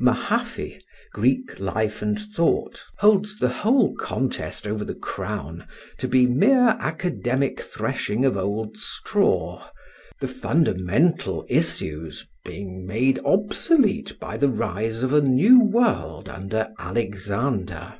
[0.00, 0.80] Mahaffy
[1.12, 7.60] ('Greek Life and Thought') holds the whole contest over the crown to be mere academic
[7.62, 9.64] threshing of old straw,
[10.18, 12.90] the fundamental issues being
[13.24, 17.94] obsolete by the rise of a new world under Alexander.